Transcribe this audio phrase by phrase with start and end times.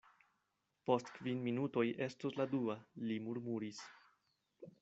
[0.89, 3.83] Post kvin minutoj estos la dua, li murmuris.